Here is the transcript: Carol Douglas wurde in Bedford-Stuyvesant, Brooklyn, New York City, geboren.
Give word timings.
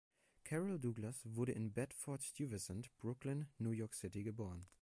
Carol 0.45 0.79
Douglas 0.79 1.21
wurde 1.35 1.51
in 1.51 1.73
Bedford-Stuyvesant, 1.73 2.89
Brooklyn, 2.97 3.47
New 3.59 3.69
York 3.69 3.93
City, 3.93 4.23
geboren. 4.23 4.65